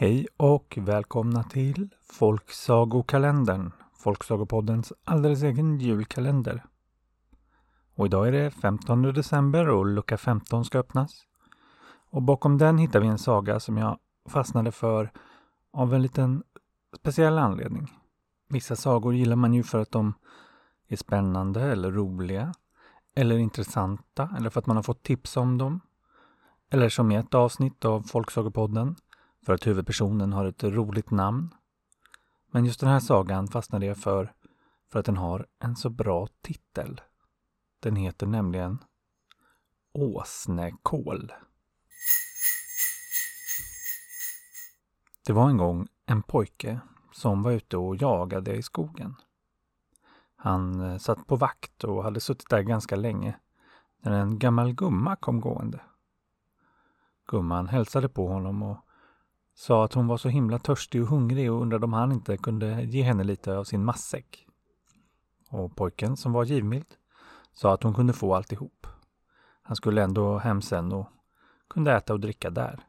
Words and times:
Hej 0.00 0.26
och 0.36 0.78
välkomna 0.80 1.42
till 1.42 1.88
Folksagokalendern, 2.12 3.72
Folksagopoddens 3.94 4.92
alldeles 5.04 5.42
egen 5.42 5.78
julkalender. 5.78 6.64
Och 7.94 8.06
idag 8.06 8.28
är 8.28 8.32
det 8.32 8.50
15 8.50 9.02
december 9.02 9.68
och 9.68 9.86
lucka 9.86 10.16
15 10.16 10.64
ska 10.64 10.78
öppnas. 10.78 11.26
Och 12.10 12.22
bakom 12.22 12.58
den 12.58 12.78
hittar 12.78 13.00
vi 13.00 13.06
en 13.06 13.18
saga 13.18 13.60
som 13.60 13.76
jag 13.76 13.98
fastnade 14.28 14.72
för 14.72 15.12
av 15.72 15.94
en 15.94 16.02
liten 16.02 16.42
speciell 16.96 17.38
anledning. 17.38 17.92
Vissa 18.48 18.76
sagor 18.76 19.14
gillar 19.14 19.36
man 19.36 19.54
ju 19.54 19.62
för 19.62 19.78
att 19.78 19.92
de 19.92 20.14
är 20.88 20.96
spännande 20.96 21.62
eller 21.62 21.90
roliga 21.90 22.54
eller 23.14 23.38
intressanta 23.38 24.34
eller 24.38 24.50
för 24.50 24.60
att 24.60 24.66
man 24.66 24.76
har 24.76 24.82
fått 24.82 25.02
tips 25.02 25.36
om 25.36 25.58
dem. 25.58 25.80
Eller 26.70 26.88
som 26.88 27.12
i 27.12 27.16
ett 27.16 27.34
avsnitt 27.34 27.84
av 27.84 28.02
Folksagopodden 28.02 28.96
för 29.48 29.54
att 29.54 29.66
huvudpersonen 29.66 30.32
har 30.32 30.44
ett 30.44 30.64
roligt 30.64 31.10
namn. 31.10 31.54
Men 32.50 32.64
just 32.64 32.80
den 32.80 32.88
här 32.88 33.00
sagan 33.00 33.48
fastnade 33.48 33.86
jag 33.86 33.96
för 33.96 34.32
för 34.92 34.98
att 34.98 35.06
den 35.06 35.16
har 35.16 35.46
en 35.58 35.76
så 35.76 35.90
bra 35.90 36.28
titel. 36.42 37.00
Den 37.80 37.96
heter 37.96 38.26
nämligen 38.26 38.78
Åsnekål. 39.92 41.32
Det 45.26 45.32
var 45.32 45.50
en 45.50 45.56
gång 45.56 45.88
en 46.06 46.22
pojke 46.22 46.80
som 47.12 47.42
var 47.42 47.52
ute 47.52 47.76
och 47.76 47.96
jagade 47.96 48.56
i 48.56 48.62
skogen. 48.62 49.14
Han 50.36 50.80
eh, 50.80 50.98
satt 50.98 51.26
på 51.26 51.36
vakt 51.36 51.84
och 51.84 52.04
hade 52.04 52.20
suttit 52.20 52.50
där 52.50 52.62
ganska 52.62 52.96
länge 52.96 53.36
när 54.00 54.12
en 54.12 54.38
gammal 54.38 54.72
gumma 54.72 55.16
kom 55.16 55.40
gående. 55.40 55.80
Gumman 57.26 57.68
hälsade 57.68 58.08
på 58.08 58.28
honom 58.28 58.62
och 58.62 58.84
sa 59.58 59.84
att 59.84 59.94
hon 59.94 60.06
var 60.06 60.16
så 60.16 60.28
himla 60.28 60.58
törstig 60.58 61.02
och 61.02 61.08
hungrig 61.08 61.52
och 61.52 61.62
undrade 61.62 61.84
om 61.84 61.92
han 61.92 62.12
inte 62.12 62.36
kunde 62.36 62.82
ge 62.82 63.02
henne 63.02 63.24
lite 63.24 63.58
av 63.58 63.64
sin 63.64 63.84
matsäck. 63.84 64.46
Och 65.50 65.76
pojken, 65.76 66.16
som 66.16 66.32
var 66.32 66.44
givmild, 66.44 66.94
sa 67.52 67.74
att 67.74 67.82
hon 67.82 67.94
kunde 67.94 68.12
få 68.12 68.34
alltihop. 68.34 68.86
Han 69.62 69.76
skulle 69.76 70.02
ändå 70.02 70.38
hem 70.38 70.62
sen 70.62 70.92
och 70.92 71.08
kunde 71.68 71.92
äta 71.92 72.12
och 72.12 72.20
dricka 72.20 72.50
där. 72.50 72.80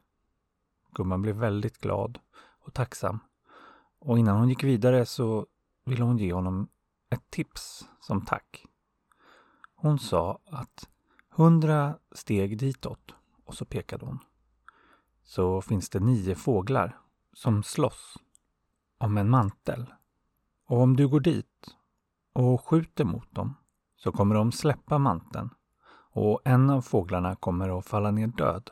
Gumman 0.94 1.22
blev 1.22 1.36
väldigt 1.36 1.78
glad 1.78 2.18
och 2.60 2.74
tacksam. 2.74 3.18
Och 3.98 4.18
innan 4.18 4.38
hon 4.38 4.48
gick 4.48 4.64
vidare 4.64 5.06
så 5.06 5.46
ville 5.84 6.04
hon 6.04 6.18
ge 6.18 6.32
honom 6.32 6.68
ett 7.10 7.30
tips 7.30 7.88
som 8.00 8.24
tack. 8.24 8.66
Hon 9.74 9.98
sa 9.98 10.38
att 10.46 10.88
hundra 11.30 11.94
steg 12.12 12.58
ditåt 12.58 13.14
och 13.44 13.54
så 13.54 13.64
pekade 13.64 14.06
hon 14.06 14.18
så 15.30 15.60
finns 15.60 15.88
det 15.90 16.00
nio 16.00 16.34
fåglar 16.34 16.98
som 17.32 17.62
slåss 17.62 18.16
om 18.98 19.18
en 19.18 19.30
mantel. 19.30 19.92
Och 20.66 20.80
om 20.80 20.96
du 20.96 21.08
går 21.08 21.20
dit 21.20 21.76
och 22.32 22.64
skjuter 22.64 23.04
mot 23.04 23.34
dem 23.34 23.56
så 23.96 24.12
kommer 24.12 24.34
de 24.34 24.52
släppa 24.52 24.98
manteln 24.98 25.50
och 26.12 26.40
en 26.44 26.70
av 26.70 26.82
fåglarna 26.82 27.36
kommer 27.36 27.78
att 27.78 27.86
falla 27.86 28.10
ner 28.10 28.26
död. 28.26 28.70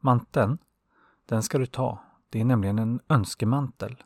Manteln, 0.00 0.58
den 1.26 1.42
ska 1.42 1.58
du 1.58 1.66
ta. 1.66 1.98
Det 2.30 2.40
är 2.40 2.44
nämligen 2.44 2.78
en 2.78 3.00
önskemantel. 3.08 4.02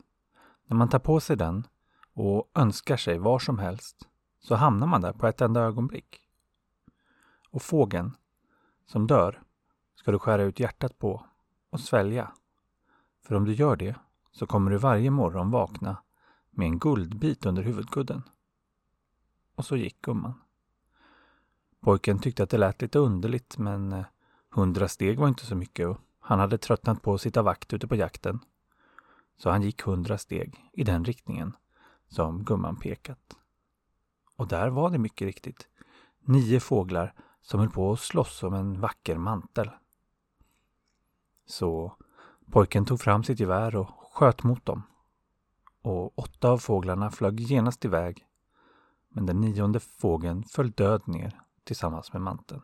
När 0.66 0.76
man 0.76 0.88
tar 0.88 0.98
på 0.98 1.20
sig 1.20 1.36
den 1.36 1.66
och 2.12 2.50
önskar 2.54 2.96
sig 2.96 3.18
var 3.18 3.38
som 3.38 3.58
helst 3.58 4.08
så 4.40 4.54
hamnar 4.54 4.86
man 4.86 5.00
där 5.00 5.12
på 5.12 5.26
ett 5.26 5.40
enda 5.40 5.60
ögonblick. 5.60 6.20
Och 7.50 7.62
fågeln 7.62 8.16
som 8.86 9.06
dör, 9.06 9.42
ska 10.06 10.12
du 10.12 10.18
skära 10.18 10.42
ut 10.42 10.60
hjärtat 10.60 10.98
på 10.98 11.24
och 11.70 11.80
svälja. 11.80 12.32
För 13.22 13.34
om 13.34 13.44
du 13.44 13.52
gör 13.52 13.76
det 13.76 13.96
så 14.32 14.46
kommer 14.46 14.70
du 14.70 14.76
varje 14.76 15.10
morgon 15.10 15.50
vakna 15.50 15.96
med 16.50 16.66
en 16.66 16.78
guldbit 16.78 17.46
under 17.46 17.62
huvudkudden. 17.62 18.22
Och 19.54 19.64
så 19.64 19.76
gick 19.76 20.02
gumman. 20.02 20.34
Pojken 21.80 22.18
tyckte 22.18 22.42
att 22.42 22.50
det 22.50 22.58
lät 22.58 22.82
lite 22.82 22.98
underligt 22.98 23.58
men 23.58 23.92
eh, 23.92 24.04
hundra 24.50 24.88
steg 24.88 25.18
var 25.18 25.28
inte 25.28 25.46
så 25.46 25.54
mycket 25.54 25.86
och 25.86 26.00
han 26.20 26.38
hade 26.38 26.58
tröttnat 26.58 27.02
på 27.02 27.14
att 27.14 27.20
sitta 27.20 27.42
vakt 27.42 27.72
ute 27.72 27.88
på 27.88 27.96
jakten. 27.96 28.40
Så 29.36 29.50
han 29.50 29.62
gick 29.62 29.82
hundra 29.82 30.18
steg 30.18 30.70
i 30.72 30.84
den 30.84 31.04
riktningen 31.04 31.56
som 32.08 32.44
gumman 32.44 32.76
pekat. 32.76 33.36
Och 34.36 34.48
där 34.48 34.68
var 34.68 34.90
det 34.90 34.98
mycket 34.98 35.26
riktigt 35.26 35.68
nio 36.20 36.60
fåglar 36.60 37.14
som 37.42 37.60
höll 37.60 37.70
på 37.70 37.92
att 37.92 38.00
slåss 38.00 38.42
om 38.42 38.54
en 38.54 38.80
vacker 38.80 39.16
mantel. 39.18 39.70
Så 41.46 41.96
pojken 42.50 42.84
tog 42.84 43.00
fram 43.00 43.24
sitt 43.24 43.40
gevär 43.40 43.76
och 43.76 43.88
sköt 44.12 44.42
mot 44.42 44.66
dem. 44.66 44.82
Och 45.82 46.18
åtta 46.18 46.50
av 46.50 46.58
fåglarna 46.58 47.10
flög 47.10 47.40
genast 47.40 47.84
iväg. 47.84 48.26
Men 49.08 49.26
den 49.26 49.40
nionde 49.40 49.80
fågeln 49.80 50.44
föll 50.44 50.70
död 50.70 51.08
ner 51.08 51.40
tillsammans 51.64 52.12
med 52.12 52.22
manteln. 52.22 52.62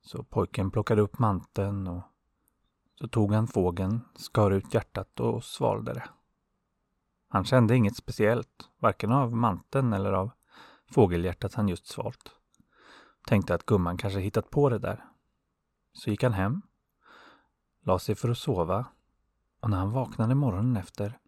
Så 0.00 0.22
pojken 0.22 0.70
plockade 0.70 1.02
upp 1.02 1.18
manteln 1.18 1.86
och 1.86 2.02
så 2.94 3.08
tog 3.08 3.32
han 3.32 3.46
fågeln, 3.46 4.00
skar 4.14 4.50
ut 4.50 4.74
hjärtat 4.74 5.20
och 5.20 5.44
svalde 5.44 5.92
det. 5.92 6.08
Han 7.28 7.44
kände 7.44 7.76
inget 7.76 7.96
speciellt, 7.96 8.68
varken 8.78 9.12
av 9.12 9.36
manteln 9.36 9.92
eller 9.92 10.12
av 10.12 10.30
fågelhjärtat 10.90 11.54
han 11.54 11.68
just 11.68 11.86
svalt. 11.86 12.30
Tänkte 13.26 13.54
att 13.54 13.66
gumman 13.66 13.96
kanske 13.96 14.20
hittat 14.20 14.50
på 14.50 14.68
det 14.68 14.78
där. 14.78 15.04
Så 15.92 16.10
gick 16.10 16.22
han 16.22 16.32
hem 16.32 16.62
la 17.86 17.98
sig 17.98 18.14
för 18.14 18.28
att 18.28 18.38
sova 18.38 18.86
och 19.60 19.70
när 19.70 19.78
han 19.78 19.90
vaknade 19.90 20.34
morgonen 20.34 20.76
efter 20.76 21.18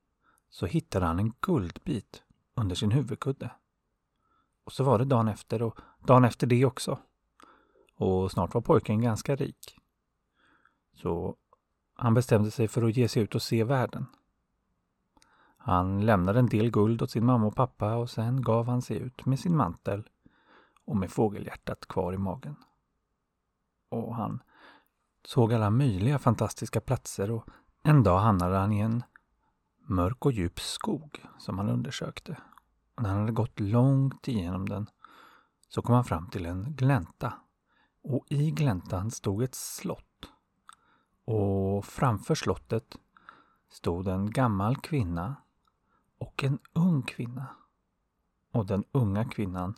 så 0.50 0.66
hittade 0.66 1.06
han 1.06 1.18
en 1.18 1.32
guldbit 1.40 2.22
under 2.54 2.74
sin 2.74 2.90
huvudkudde. 2.90 3.50
Och 4.64 4.72
så 4.72 4.84
var 4.84 4.98
det 4.98 5.04
dagen 5.04 5.28
efter 5.28 5.62
och 5.62 5.80
dagen 6.06 6.24
efter 6.24 6.46
det 6.46 6.64
också. 6.64 6.98
Och 7.94 8.30
snart 8.30 8.54
var 8.54 8.60
pojken 8.60 9.00
ganska 9.00 9.36
rik. 9.36 9.78
Så 10.94 11.36
han 11.94 12.14
bestämde 12.14 12.50
sig 12.50 12.68
för 12.68 12.82
att 12.82 12.96
ge 12.96 13.08
sig 13.08 13.22
ut 13.22 13.34
och 13.34 13.42
se 13.42 13.64
världen. 13.64 14.06
Han 15.56 16.06
lämnade 16.06 16.38
en 16.38 16.48
del 16.48 16.70
guld 16.70 17.02
åt 17.02 17.10
sin 17.10 17.26
mamma 17.26 17.46
och 17.46 17.56
pappa 17.56 17.96
och 17.96 18.10
sen 18.10 18.42
gav 18.42 18.66
han 18.66 18.82
sig 18.82 18.96
ut 18.96 19.26
med 19.26 19.38
sin 19.38 19.56
mantel 19.56 20.08
och 20.84 20.96
med 20.96 21.10
fågelhjärtat 21.10 21.88
kvar 21.88 22.12
i 22.12 22.18
magen. 22.18 22.56
Och 23.88 24.14
han 24.14 24.42
såg 25.24 25.52
alla 25.52 25.70
möjliga 25.70 26.18
fantastiska 26.18 26.80
platser 26.80 27.30
och 27.30 27.44
en 27.82 28.02
dag 28.02 28.18
hamnade 28.18 28.56
han 28.56 28.72
i 28.72 28.80
en 28.80 29.02
mörk 29.86 30.26
och 30.26 30.32
djup 30.32 30.60
skog 30.60 31.24
som 31.38 31.58
han 31.58 31.68
undersökte. 31.68 32.36
Och 32.94 33.02
när 33.02 33.10
han 33.10 33.20
hade 33.20 33.32
gått 33.32 33.60
långt 33.60 34.28
igenom 34.28 34.68
den 34.68 34.90
så 35.68 35.82
kom 35.82 35.94
han 35.94 36.04
fram 36.04 36.30
till 36.30 36.46
en 36.46 36.74
glänta. 36.74 37.32
Och 38.02 38.26
i 38.28 38.50
gläntan 38.50 39.10
stod 39.10 39.42
ett 39.42 39.54
slott. 39.54 40.30
Och 41.24 41.84
framför 41.84 42.34
slottet 42.34 42.98
stod 43.70 44.08
en 44.08 44.30
gammal 44.30 44.76
kvinna 44.76 45.36
och 46.18 46.44
en 46.44 46.58
ung 46.72 47.02
kvinna. 47.02 47.46
Och 48.52 48.66
den 48.66 48.84
unga 48.92 49.24
kvinnan 49.24 49.74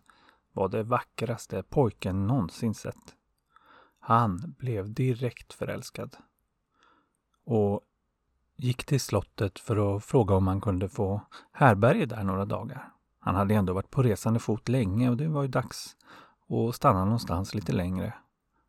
var 0.53 0.69
det 0.69 0.83
vackraste 0.83 1.62
pojken 1.62 2.27
någonsin 2.27 2.75
sett. 2.75 3.17
Han 4.00 4.55
blev 4.59 4.93
direkt 4.93 5.53
förälskad 5.53 6.16
och 7.44 7.81
gick 8.56 8.84
till 8.84 9.00
slottet 9.00 9.59
för 9.59 9.97
att 9.97 10.05
fråga 10.05 10.34
om 10.34 10.47
han 10.47 10.61
kunde 10.61 10.88
få 10.88 11.21
härberge 11.53 12.06
där 12.06 12.25
några 12.25 12.44
dagar. 12.44 12.93
Han 13.19 13.34
hade 13.34 13.55
ändå 13.55 13.72
varit 13.72 13.91
på 13.91 14.03
resande 14.03 14.41
fot 14.41 14.69
länge 14.69 15.10
och 15.10 15.16
det 15.16 15.28
var 15.28 15.43
ju 15.43 15.49
dags 15.49 15.97
att 16.48 16.74
stanna 16.74 17.04
någonstans 17.04 17.54
lite 17.54 17.72
längre. 17.72 18.15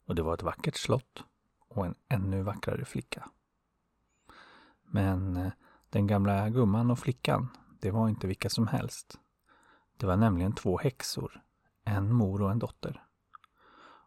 Och 0.06 0.16
det 0.16 0.22
var 0.22 0.34
ett 0.34 0.44
vackert 0.44 0.76
slott 0.76 1.24
och 1.68 1.86
en 1.86 1.96
ännu 2.10 2.44
vackrare 2.44 2.86
flicka. 2.86 3.30
Men 4.84 5.38
eh, 5.38 5.52
den 5.90 6.08
gamla 6.08 6.50
gumman 6.50 6.92
och 6.92 7.00
flickan, 7.00 7.48
det 7.80 7.92
var 7.92 8.10
inte 8.10 8.28
vilka 8.28 8.50
som 8.50 8.68
helst. 8.68 9.20
Det 9.98 10.06
var 10.06 10.18
nämligen 10.18 10.54
två 10.54 10.78
häxor, 10.78 11.42
en 11.84 12.14
mor 12.14 12.42
och 12.42 12.52
en 12.52 12.60
dotter. 12.60 13.04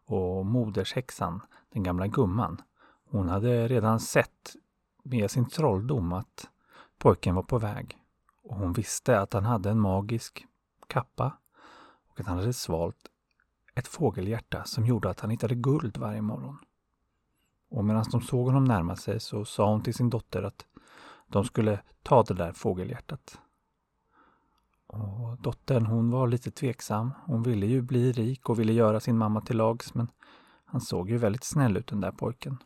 Och 0.05 0.45
modershäxan, 0.45 1.41
den 1.69 1.83
gamla 1.83 2.07
gumman, 2.07 2.61
hon 3.09 3.29
hade 3.29 3.67
redan 3.67 3.99
sett 3.99 4.55
med 5.03 5.31
sin 5.31 5.49
trolldom 5.49 6.13
att 6.13 6.49
pojken 6.97 7.35
var 7.35 7.43
på 7.43 7.57
väg. 7.57 7.97
Och 8.43 8.55
hon 8.55 8.73
visste 8.73 9.19
att 9.19 9.33
han 9.33 9.45
hade 9.45 9.69
en 9.69 9.79
magisk 9.79 10.45
kappa 10.87 11.37
och 12.07 12.19
att 12.19 12.27
han 12.27 12.37
hade 12.37 12.53
svalt 12.53 13.09
ett 13.75 13.87
fågelhjärta 13.87 14.63
som 14.63 14.85
gjorde 14.85 15.09
att 15.09 15.19
han 15.19 15.29
hittade 15.29 15.55
guld 15.55 15.97
varje 15.97 16.21
morgon. 16.21 16.57
Och 17.69 17.85
medan 17.85 18.05
de 18.11 18.21
såg 18.21 18.45
honom 18.45 18.65
närma 18.65 18.95
sig 18.95 19.19
så 19.19 19.45
sa 19.45 19.69
hon 19.69 19.83
till 19.83 19.93
sin 19.93 20.09
dotter 20.09 20.43
att 20.43 20.65
de 21.27 21.45
skulle 21.45 21.79
ta 22.03 22.23
det 22.23 22.33
där 22.33 22.51
fågelhjärtat. 22.51 23.39
Och 24.95 25.37
dottern 25.37 25.85
hon 25.85 26.11
var 26.11 26.27
lite 26.27 26.51
tveksam. 26.51 27.11
Hon 27.25 27.43
ville 27.43 27.65
ju 27.65 27.81
bli 27.81 28.11
rik 28.11 28.49
och 28.49 28.59
ville 28.59 28.73
göra 28.73 28.99
sin 28.99 29.17
mamma 29.17 29.41
till 29.41 29.57
lags 29.57 29.93
men 29.93 30.07
han 30.65 30.81
såg 30.81 31.09
ju 31.09 31.17
väldigt 31.17 31.43
snäll 31.43 31.77
ut 31.77 31.87
den 31.87 32.01
där 32.01 32.11
pojken. 32.11 32.57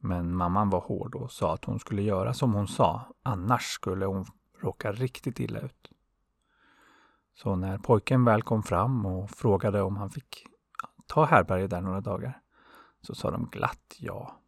Men 0.00 0.36
mamman 0.36 0.70
var 0.70 0.80
hård 0.80 1.14
och 1.14 1.32
sa 1.32 1.54
att 1.54 1.64
hon 1.64 1.78
skulle 1.78 2.02
göra 2.02 2.34
som 2.34 2.52
hon 2.52 2.68
sa, 2.68 3.14
annars 3.22 3.62
skulle 3.62 4.06
hon 4.06 4.24
råka 4.60 4.92
riktigt 4.92 5.40
illa 5.40 5.60
ut. 5.60 5.90
Så 7.34 7.56
när 7.56 7.78
pojken 7.78 8.24
väl 8.24 8.42
kom 8.42 8.62
fram 8.62 9.06
och 9.06 9.30
frågade 9.30 9.82
om 9.82 9.96
han 9.96 10.10
fick 10.10 10.46
ta 11.06 11.24
härbärge 11.24 11.66
där 11.66 11.80
några 11.80 12.00
dagar, 12.00 12.40
så 13.00 13.14
sa 13.14 13.30
de 13.30 13.48
glatt 13.52 13.96
ja. 13.98 14.40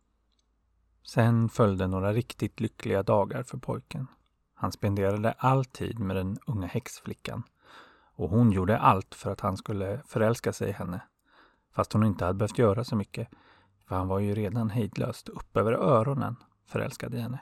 Sen 1.03 1.49
följde 1.49 1.87
några 1.87 2.13
riktigt 2.13 2.61
lyckliga 2.61 3.03
dagar 3.03 3.43
för 3.43 3.59
pojken. 3.59 4.07
Han 4.59 4.73
spenderade 4.73 5.33
all 5.33 5.65
tid 5.65 5.99
med 5.99 6.17
den 6.17 6.39
unga 6.47 6.67
häxflickan 6.67 7.43
och 8.15 8.31
hon 8.31 8.53
gjorde 8.53 8.79
allt 8.79 9.15
för 9.15 9.31
att 9.31 9.41
han 9.41 9.57
skulle 9.57 10.03
förälska 10.07 10.53
sig 10.53 10.69
i 10.69 10.73
henne. 10.73 11.01
Fast 11.73 11.93
hon 11.93 12.05
inte 12.05 12.25
hade 12.25 12.39
behövt 12.39 12.59
göra 12.59 12.85
så 12.85 12.97
mycket, 12.97 13.29
för 13.89 13.97
han 13.97 14.09
var 14.09 14.19
ju 14.19 14.35
redan 14.35 14.71
hejdlöst 14.71 15.29
upp 15.29 15.57
över 15.57 15.73
öronen 15.73 16.37
förälskad 16.67 17.15
i 17.15 17.19
henne. 17.19 17.39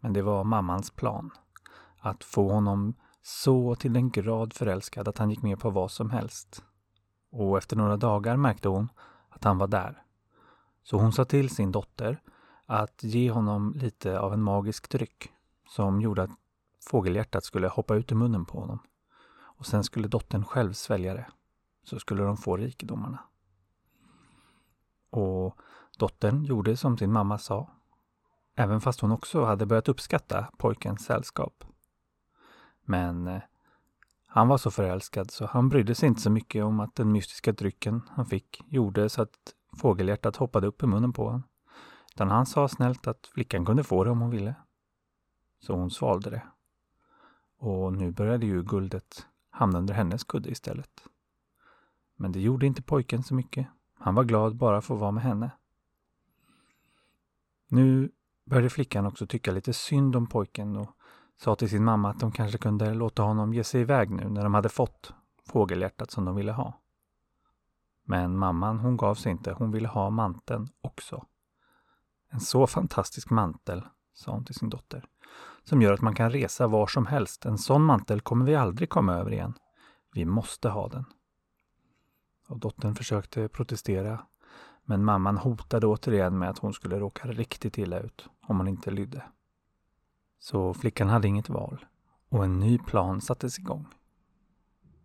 Men 0.00 0.12
det 0.12 0.22
var 0.22 0.44
mammans 0.44 0.90
plan. 0.90 1.30
Att 1.98 2.24
få 2.24 2.52
honom 2.52 2.94
så 3.22 3.74
till 3.74 3.92
den 3.92 4.10
grad 4.10 4.52
förälskad 4.52 5.08
att 5.08 5.18
han 5.18 5.30
gick 5.30 5.42
med 5.42 5.60
på 5.60 5.70
vad 5.70 5.90
som 5.90 6.10
helst. 6.10 6.64
Och 7.30 7.58
efter 7.58 7.76
några 7.76 7.96
dagar 7.96 8.36
märkte 8.36 8.68
hon 8.68 8.88
att 9.28 9.44
han 9.44 9.58
var 9.58 9.66
där. 9.66 10.02
Så 10.82 10.98
hon 10.98 11.12
sa 11.12 11.24
till 11.24 11.50
sin 11.50 11.72
dotter 11.72 12.22
att 12.66 13.02
ge 13.02 13.30
honom 13.30 13.74
lite 13.76 14.18
av 14.18 14.32
en 14.32 14.42
magisk 14.42 14.90
dryck 14.90 15.30
som 15.68 16.00
gjorde 16.00 16.22
att 16.22 16.30
fågelhjärtat 16.90 17.44
skulle 17.44 17.68
hoppa 17.68 17.94
ut 17.94 18.12
ur 18.12 18.16
munnen 18.16 18.44
på 18.44 18.60
honom. 18.60 18.78
Och 19.36 19.66
sen 19.66 19.84
skulle 19.84 20.08
dottern 20.08 20.44
själv 20.44 20.72
svälja 20.72 21.14
det. 21.14 21.26
Så 21.82 21.98
skulle 21.98 22.22
de 22.22 22.36
få 22.36 22.56
rikedomarna. 22.56 23.18
Och 25.10 25.58
dottern 25.98 26.44
gjorde 26.44 26.76
som 26.76 26.98
sin 26.98 27.12
mamma 27.12 27.38
sa. 27.38 27.70
Även 28.56 28.80
fast 28.80 29.00
hon 29.00 29.12
också 29.12 29.44
hade 29.44 29.66
börjat 29.66 29.88
uppskatta 29.88 30.48
pojkens 30.58 31.04
sällskap. 31.04 31.64
Men 32.84 33.26
eh, 33.26 33.42
han 34.26 34.48
var 34.48 34.58
så 34.58 34.70
förälskad 34.70 35.30
så 35.30 35.46
han 35.46 35.68
brydde 35.68 35.94
sig 35.94 36.06
inte 36.06 36.20
så 36.20 36.30
mycket 36.30 36.64
om 36.64 36.80
att 36.80 36.94
den 36.94 37.12
mystiska 37.12 37.52
drycken 37.52 38.02
han 38.10 38.26
fick 38.26 38.62
gjorde 38.68 39.08
så 39.08 39.22
att 39.22 39.54
fågelhjärtat 39.76 40.36
hoppade 40.36 40.66
upp 40.66 40.82
i 40.82 40.86
munnen 40.86 41.12
på 41.12 41.24
honom. 41.24 41.42
Utan 42.14 42.30
han 42.30 42.46
sa 42.46 42.68
snällt 42.68 43.06
att 43.06 43.26
flickan 43.26 43.66
kunde 43.66 43.84
få 43.84 44.04
det 44.04 44.10
om 44.10 44.20
hon 44.20 44.30
ville. 44.30 44.54
Så 45.64 45.74
hon 45.74 45.90
svalde 45.90 46.30
det. 46.30 46.42
Och 47.58 47.92
nu 47.92 48.10
började 48.10 48.46
ju 48.46 48.62
guldet 48.62 49.26
hamna 49.50 49.78
under 49.78 49.94
hennes 49.94 50.24
kudde 50.24 50.50
istället. 50.50 51.08
Men 52.16 52.32
det 52.32 52.40
gjorde 52.40 52.66
inte 52.66 52.82
pojken 52.82 53.22
så 53.22 53.34
mycket. 53.34 53.66
Han 53.94 54.14
var 54.14 54.24
glad 54.24 54.56
bara 54.56 54.80
för 54.80 54.94
att 54.94 55.00
vara 55.00 55.10
med 55.10 55.22
henne. 55.22 55.50
Nu 57.68 58.10
började 58.44 58.70
flickan 58.70 59.06
också 59.06 59.26
tycka 59.26 59.52
lite 59.52 59.72
synd 59.72 60.16
om 60.16 60.26
pojken 60.26 60.76
och 60.76 60.90
sa 61.36 61.56
till 61.56 61.70
sin 61.70 61.84
mamma 61.84 62.10
att 62.10 62.20
de 62.20 62.32
kanske 62.32 62.58
kunde 62.58 62.94
låta 62.94 63.22
honom 63.22 63.54
ge 63.54 63.64
sig 63.64 63.80
iväg 63.80 64.10
nu 64.10 64.28
när 64.28 64.42
de 64.42 64.54
hade 64.54 64.68
fått 64.68 65.12
fågelhjärtat 65.46 66.10
som 66.10 66.24
de 66.24 66.36
ville 66.36 66.52
ha. 66.52 66.80
Men 68.02 68.38
mamman 68.38 68.78
hon 68.78 68.96
gav 68.96 69.14
sig 69.14 69.32
inte, 69.32 69.52
hon 69.52 69.70
ville 69.70 69.88
ha 69.88 70.10
manteln 70.10 70.68
också. 70.80 71.26
En 72.28 72.40
så 72.40 72.66
fantastisk 72.66 73.30
mantel, 73.30 73.84
sa 74.14 74.32
hon 74.32 74.44
till 74.44 74.54
sin 74.54 74.70
dotter, 74.70 75.08
som 75.64 75.82
gör 75.82 75.92
att 75.92 76.00
man 76.00 76.14
kan 76.14 76.30
resa 76.30 76.66
var 76.66 76.86
som 76.86 77.06
helst. 77.06 77.44
En 77.46 77.58
sån 77.58 77.82
mantel 77.82 78.20
kommer 78.20 78.46
vi 78.46 78.54
aldrig 78.54 78.88
komma 78.88 79.14
över 79.14 79.32
igen. 79.32 79.54
Vi 80.14 80.24
måste 80.24 80.68
ha 80.68 80.88
den. 80.88 81.04
Och 82.48 82.58
dottern 82.58 82.94
försökte 82.94 83.48
protestera, 83.48 84.26
men 84.84 85.04
mamman 85.04 85.38
hotade 85.38 85.86
återigen 85.86 86.38
med 86.38 86.50
att 86.50 86.58
hon 86.58 86.72
skulle 86.72 86.98
råka 86.98 87.28
riktigt 87.28 87.78
illa 87.78 88.00
ut 88.00 88.28
om 88.46 88.58
hon 88.58 88.68
inte 88.68 88.90
lydde. 88.90 89.22
Så 90.38 90.74
flickan 90.74 91.08
hade 91.08 91.28
inget 91.28 91.48
val 91.48 91.84
och 92.28 92.44
en 92.44 92.60
ny 92.60 92.78
plan 92.78 93.20
sattes 93.20 93.58
igång. 93.58 93.86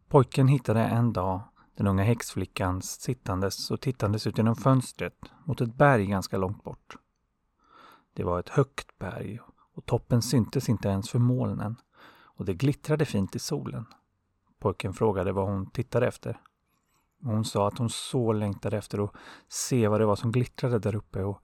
Pojken 0.07 0.47
hittade 0.47 0.81
en 0.81 1.13
dag 1.13 1.41
den 1.75 1.87
unga 1.87 2.03
häxflickan 2.03 2.81
sittandes 2.81 3.71
och 3.71 3.81
tittandes 3.81 4.27
ut 4.27 4.37
genom 4.37 4.55
fönstret 4.55 5.31
mot 5.45 5.61
ett 5.61 5.75
berg 5.75 6.05
ganska 6.05 6.37
långt 6.37 6.63
bort. 6.63 6.95
Det 8.13 8.23
var 8.23 8.39
ett 8.39 8.49
högt 8.49 8.99
berg 8.99 9.39
och 9.79 9.85
toppen 9.85 10.21
syntes 10.21 10.69
inte 10.69 10.89
ens 10.89 11.09
för 11.09 11.19
molnen 11.19 11.75
och 12.21 12.45
det 12.45 12.53
glittrade 12.53 13.05
fint 13.05 13.35
i 13.35 13.39
solen. 13.39 13.85
Pojken 14.59 14.93
frågade 14.93 15.31
vad 15.31 15.47
hon 15.47 15.69
tittade 15.69 16.07
efter. 16.07 16.41
Hon 17.23 17.45
sa 17.45 17.67
att 17.67 17.77
hon 17.77 17.89
så 17.89 18.33
längtade 18.33 18.77
efter 18.77 19.03
att 19.03 19.15
se 19.47 19.87
vad 19.87 20.01
det 20.01 20.05
var 20.05 20.15
som 20.15 20.31
glittrade 20.31 20.79
där 20.79 20.95
uppe 20.95 21.23
och 21.23 21.41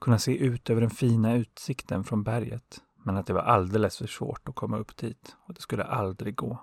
kunna 0.00 0.18
se 0.18 0.36
ut 0.36 0.70
över 0.70 0.80
den 0.80 0.90
fina 0.90 1.34
utsikten 1.34 2.04
från 2.04 2.22
berget. 2.22 2.82
Men 3.04 3.16
att 3.16 3.26
det 3.26 3.32
var 3.32 3.42
alldeles 3.42 3.98
för 3.98 4.06
svårt 4.06 4.48
att 4.48 4.54
komma 4.54 4.78
upp 4.78 4.96
dit 4.96 5.36
och 5.46 5.54
det 5.54 5.60
skulle 5.60 5.84
aldrig 5.84 6.36
gå. 6.36 6.58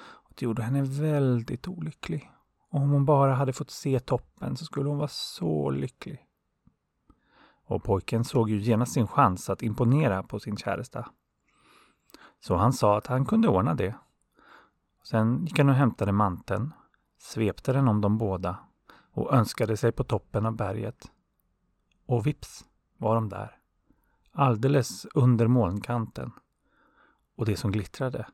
Och 0.00 0.32
det 0.34 0.44
gjorde 0.44 0.62
henne 0.62 0.82
väldigt 0.82 1.68
olycklig. 1.68 2.30
Och 2.70 2.80
om 2.80 2.90
hon 2.90 3.04
bara 3.04 3.34
hade 3.34 3.52
fått 3.52 3.70
se 3.70 4.00
toppen 4.00 4.56
så 4.56 4.64
skulle 4.64 4.88
hon 4.88 4.98
vara 4.98 5.08
så 5.08 5.70
lycklig. 5.70 6.26
Och 7.72 7.82
pojken 7.82 8.24
såg 8.24 8.50
ju 8.50 8.58
genast 8.58 8.92
sin 8.92 9.06
chans 9.06 9.50
att 9.50 9.62
imponera 9.62 10.22
på 10.22 10.40
sin 10.40 10.56
käresta. 10.56 11.08
Så 12.40 12.56
han 12.56 12.72
sa 12.72 12.98
att 12.98 13.06
han 13.06 13.26
kunde 13.26 13.48
ordna 13.48 13.74
det. 13.74 13.94
Sen 15.04 15.44
gick 15.46 15.58
han 15.58 15.68
och 15.68 15.74
hämtade 15.74 16.12
manteln, 16.12 16.72
svepte 17.18 17.72
den 17.72 17.88
om 17.88 18.00
de 18.00 18.18
båda 18.18 18.58
och 19.12 19.34
önskade 19.34 19.76
sig 19.76 19.92
på 19.92 20.04
toppen 20.04 20.46
av 20.46 20.56
berget. 20.56 21.10
Och 22.06 22.26
vips 22.26 22.64
var 22.96 23.14
de 23.14 23.28
där 23.28 23.58
alldeles 24.32 25.06
under 25.14 25.46
molnkanten. 25.46 26.32
Och 27.36 27.46
det 27.46 27.56
som 27.56 27.72
glittrade, 27.72 28.26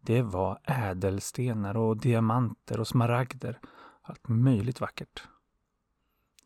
det 0.00 0.22
var 0.22 0.60
ädelstenar 0.64 1.76
och 1.76 1.96
diamanter 1.96 2.80
och 2.80 2.88
smaragder. 2.88 3.60
Allt 4.02 4.28
möjligt 4.28 4.80
vackert. 4.80 5.28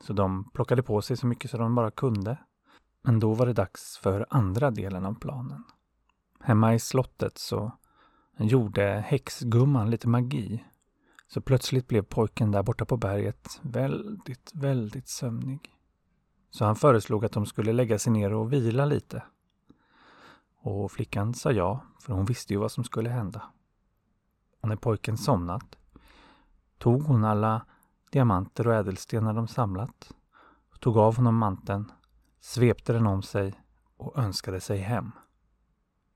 Så 0.00 0.12
de 0.12 0.50
plockade 0.50 0.82
på 0.82 1.02
sig 1.02 1.16
så 1.16 1.26
mycket 1.26 1.50
som 1.50 1.60
de 1.60 1.74
bara 1.74 1.90
kunde. 1.90 2.38
Men 3.02 3.20
då 3.20 3.34
var 3.34 3.46
det 3.46 3.52
dags 3.52 3.98
för 3.98 4.26
andra 4.30 4.70
delen 4.70 5.06
av 5.06 5.14
planen. 5.14 5.64
Hemma 6.40 6.74
i 6.74 6.78
slottet 6.78 7.38
så 7.38 7.72
gjorde 8.36 9.04
häxgumman 9.06 9.90
lite 9.90 10.08
magi. 10.08 10.64
Så 11.26 11.40
plötsligt 11.40 11.88
blev 11.88 12.02
pojken 12.02 12.50
där 12.50 12.62
borta 12.62 12.84
på 12.84 12.96
berget 12.96 13.60
väldigt, 13.62 14.50
väldigt 14.54 15.08
sömnig. 15.08 15.70
Så 16.50 16.64
han 16.64 16.76
föreslog 16.76 17.24
att 17.24 17.32
de 17.32 17.46
skulle 17.46 17.72
lägga 17.72 17.98
sig 17.98 18.12
ner 18.12 18.32
och 18.32 18.52
vila 18.52 18.84
lite. 18.84 19.22
Och 20.60 20.92
flickan 20.92 21.34
sa 21.34 21.52
ja, 21.52 21.84
för 22.00 22.12
hon 22.12 22.24
visste 22.24 22.52
ju 22.52 22.58
vad 22.58 22.72
som 22.72 22.84
skulle 22.84 23.10
hända. 23.10 23.42
Och 24.60 24.68
när 24.68 24.76
pojken 24.76 25.18
somnat 25.18 25.76
tog 26.78 27.02
hon 27.02 27.24
alla 27.24 27.66
diamanter 28.14 28.66
och 28.66 28.74
ädelstenar 28.74 29.34
de 29.34 29.48
samlat, 29.48 30.12
och 30.72 30.80
tog 30.80 30.96
av 30.96 31.16
honom 31.16 31.36
manteln, 31.36 31.92
svepte 32.40 32.92
den 32.92 33.06
om 33.06 33.22
sig 33.22 33.54
och 33.96 34.18
önskade 34.18 34.60
sig 34.60 34.78
hem. 34.78 35.10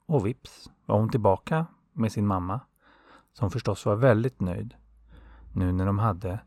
Och 0.06 0.26
vips 0.26 0.70
var 0.86 0.98
hon 0.98 1.10
tillbaka 1.10 1.66
med 1.92 2.12
sin 2.12 2.26
mamma, 2.26 2.60
som 3.32 3.50
förstås 3.50 3.86
var 3.86 3.96
väldigt 3.96 4.40
nöjd, 4.40 4.74
nu 5.54 5.72
när 5.72 5.86
de 5.86 5.98
hade 5.98 6.40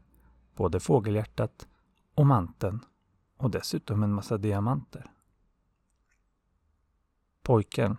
både 0.55 0.79
fågelhjärtat 0.79 1.67
och 2.15 2.27
manteln 2.27 2.79
och 3.37 3.51
dessutom 3.51 4.03
en 4.03 4.13
massa 4.13 4.37
diamanter. 4.37 5.11
Pojken, 7.43 7.97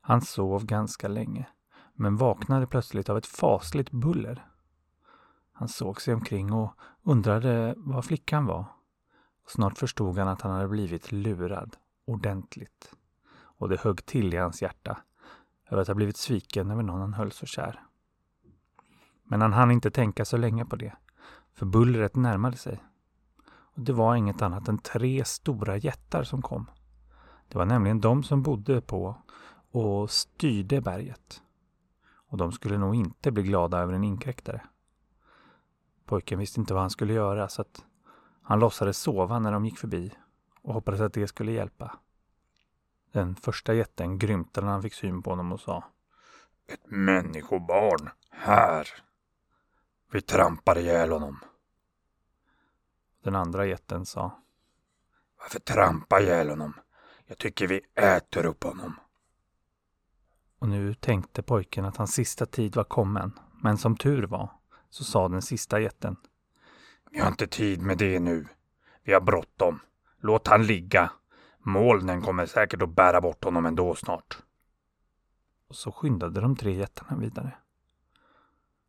han 0.00 0.20
sov 0.20 0.64
ganska 0.64 1.08
länge, 1.08 1.48
men 1.94 2.16
vaknade 2.16 2.66
plötsligt 2.66 3.08
av 3.08 3.18
ett 3.18 3.26
fasligt 3.26 3.90
buller. 3.90 4.49
Han 5.60 5.68
såg 5.68 6.00
sig 6.00 6.14
omkring 6.14 6.52
och 6.52 6.74
undrade 7.02 7.74
var 7.76 8.02
flickan 8.02 8.46
var. 8.46 8.64
Snart 9.46 9.78
förstod 9.78 10.18
han 10.18 10.28
att 10.28 10.40
han 10.40 10.52
hade 10.52 10.68
blivit 10.68 11.12
lurad 11.12 11.76
ordentligt. 12.06 12.94
Och 13.32 13.68
det 13.68 13.80
högg 13.80 14.06
till 14.06 14.34
i 14.34 14.36
hans 14.36 14.62
hjärta 14.62 14.98
över 15.70 15.82
att 15.82 15.88
ha 15.88 15.94
blivit 15.94 16.16
sviken 16.16 16.70
över 16.70 16.82
någon 16.82 17.00
han 17.00 17.14
höll 17.14 17.32
så 17.32 17.46
kär. 17.46 17.82
Men 19.24 19.40
han 19.40 19.52
hann 19.52 19.70
inte 19.70 19.90
tänka 19.90 20.24
så 20.24 20.36
länge 20.36 20.64
på 20.64 20.76
det, 20.76 20.96
för 21.54 21.66
bullret 21.66 22.16
närmade 22.16 22.56
sig. 22.56 22.84
Och 23.48 23.80
det 23.80 23.92
var 23.92 24.14
inget 24.14 24.42
annat 24.42 24.68
än 24.68 24.78
tre 24.78 25.24
stora 25.24 25.76
jättar 25.76 26.22
som 26.22 26.42
kom. 26.42 26.70
Det 27.48 27.58
var 27.58 27.66
nämligen 27.66 28.00
de 28.00 28.22
som 28.22 28.42
bodde 28.42 28.80
på 28.80 29.16
och 29.70 30.10
styrde 30.10 30.80
berget. 30.80 31.42
Och 32.28 32.36
de 32.36 32.52
skulle 32.52 32.78
nog 32.78 32.94
inte 32.94 33.30
bli 33.30 33.42
glada 33.42 33.78
över 33.78 33.92
en 33.92 34.04
inkräktare. 34.04 34.62
Pojken 36.10 36.38
visste 36.38 36.60
inte 36.60 36.74
vad 36.74 36.82
han 36.82 36.90
skulle 36.90 37.12
göra 37.12 37.48
så 37.48 37.62
att 37.62 37.84
han 38.42 38.58
låtsades 38.58 38.98
sova 38.98 39.38
när 39.38 39.52
de 39.52 39.64
gick 39.64 39.78
förbi 39.78 40.12
och 40.62 40.74
hoppades 40.74 41.00
att 41.00 41.12
det 41.12 41.28
skulle 41.28 41.52
hjälpa. 41.52 41.98
Den 43.12 43.36
första 43.36 43.74
jätten 43.74 44.18
grymtade 44.18 44.66
när 44.66 44.72
han 44.72 44.82
fick 44.82 44.94
syn 44.94 45.22
på 45.22 45.30
honom 45.30 45.52
och 45.52 45.60
sa 45.60 45.84
Ett 46.66 46.90
människobarn 46.90 48.10
här! 48.30 48.88
Vi 50.12 50.20
trampar 50.20 50.78
ihjäl 50.78 51.12
honom. 51.12 51.40
Den 53.22 53.36
andra 53.36 53.66
jätten 53.66 54.06
sa 54.06 54.42
Varför 55.38 55.60
trampa 55.60 56.20
ihjäl 56.20 56.50
honom? 56.50 56.74
Jag 57.26 57.38
tycker 57.38 57.66
vi 57.66 57.80
äter 57.94 58.46
upp 58.46 58.64
honom. 58.64 58.94
Och 60.58 60.68
nu 60.68 60.94
tänkte 60.94 61.42
pojken 61.42 61.84
att 61.84 61.96
hans 61.96 62.12
sista 62.12 62.46
tid 62.46 62.76
var 62.76 62.84
kommen. 62.84 63.38
Men 63.62 63.78
som 63.78 63.96
tur 63.96 64.22
var 64.22 64.59
så 64.90 65.04
sa 65.04 65.28
den 65.28 65.42
sista 65.42 65.80
jätten. 65.80 66.16
Vi 67.10 67.18
har 67.20 67.28
inte 67.28 67.46
tid 67.46 67.82
med 67.82 67.98
det 67.98 68.20
nu. 68.20 68.46
Vi 69.02 69.12
har 69.12 69.20
bråttom. 69.20 69.80
Låt 70.20 70.48
han 70.48 70.66
ligga. 70.66 71.10
Molnen 71.58 72.22
kommer 72.22 72.46
säkert 72.46 72.82
att 72.82 72.94
bära 72.94 73.20
bort 73.20 73.44
honom 73.44 73.66
ändå 73.66 73.94
snart. 73.94 74.38
Och 75.68 75.76
så 75.76 75.92
skyndade 75.92 76.40
de 76.40 76.56
tre 76.56 76.72
jättarna 76.72 77.20
vidare. 77.20 77.54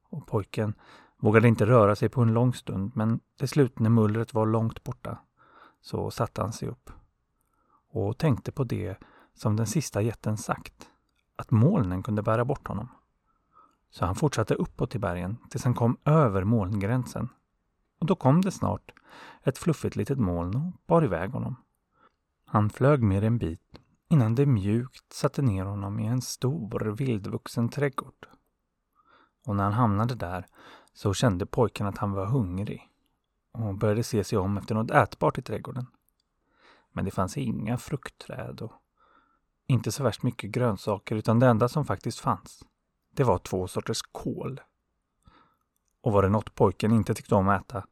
Och 0.10 0.27
pojken 0.27 0.74
vågade 1.17 1.48
inte 1.48 1.65
röra 1.65 1.96
sig 1.96 2.10
på 2.10 2.22
en 2.22 2.34
lång 2.34 2.53
stund, 2.53 2.91
men 2.96 3.20
till 3.38 3.48
slut 3.48 3.79
när 3.79 3.89
mullret 3.89 4.34
var 4.34 4.46
långt 4.46 4.84
borta 4.84 5.17
så 5.81 6.12
satte 6.12 6.41
han 6.41 6.53
sig 6.53 6.67
upp 6.67 6.89
och 7.91 8.17
tänkte 8.17 8.51
på 8.51 8.63
det 8.63 8.98
som 9.34 9.55
den 9.55 9.67
sista 9.67 10.01
jätten 10.01 10.38
sagt, 10.38 10.89
att 11.36 11.51
molnen 11.51 12.03
kunde 12.03 12.22
bära 12.22 12.46
bort 12.46 12.67
honom. 12.67 12.88
Så 13.92 14.06
han 14.06 14.16
fortsatte 14.16 14.56
uppåt 14.56 14.96
i 14.96 15.00
bergen 15.00 15.38
tills 15.50 15.64
han 15.64 15.74
kom 15.74 15.98
över 16.06 16.44
molngränsen. 16.44 17.30
Och 18.00 18.06
då 18.06 18.16
kom 18.16 18.42
det 18.42 18.52
snart 18.52 18.94
ett 19.44 19.58
fluffigt 19.58 19.96
litet 19.96 20.18
moln 20.18 20.56
och 20.56 20.74
bar 20.88 21.04
iväg 21.04 21.32
honom. 21.32 21.56
Han 22.46 22.70
flög 22.70 23.04
med 23.04 23.24
en 23.24 23.38
bit 23.38 23.80
innan 24.10 24.36
det 24.36 24.46
mjukt 24.46 25.14
satte 25.14 25.42
ner 25.42 25.66
honom 25.66 26.00
i 26.00 26.06
en 26.06 26.22
stor 26.22 26.80
vildvuxen 26.80 27.70
trädgård. 27.70 28.28
Och 29.46 29.56
när 29.56 29.64
han 29.64 29.74
hamnade 29.74 30.16
där 30.16 30.46
så 30.94 31.14
kände 31.14 31.46
pojken 31.46 31.88
att 31.88 31.98
han 31.98 32.12
var 32.12 32.26
hungrig 32.26 32.90
och 33.52 33.76
började 33.76 34.04
se 34.04 34.24
sig 34.24 34.38
om 34.38 34.58
efter 34.58 34.76
något 34.76 34.92
ätbart 34.92 35.38
i 35.38 35.42
trädgården. 35.42 35.88
Men 36.92 37.06
det 37.06 37.12
fanns 37.12 37.38
inga 37.38 37.78
fruktträd 37.78 38.62
och 38.62 38.74
inte 39.68 39.92
så 39.92 40.04
värst 40.04 40.24
mycket 40.24 40.52
grönsaker 40.52 41.16
utan 41.16 41.40
det 41.40 41.48
enda 41.48 41.70
som 41.70 41.86
faktiskt 41.86 42.20
fanns, 42.20 42.64
det 43.12 43.24
var 43.24 43.38
två 43.38 43.68
sorters 43.68 44.01
kål. 44.01 44.62
Och 46.01 46.12
var 46.12 46.24
det 46.24 46.30
något 46.30 46.56
pojken 46.56 46.91
inte 46.91 47.13
tyckte 47.13 47.36
om 47.36 47.50
att 47.50 47.62
äta, 47.62 47.86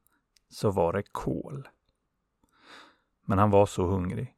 så 0.50 0.72
var 0.72 0.94
det 0.94 1.04
kål. 1.12 1.68
Men 3.26 3.38
han 3.38 3.50
var 3.50 3.66
så 3.66 3.86
hungrig. 3.86 4.36